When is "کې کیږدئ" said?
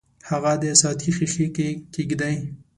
1.55-2.35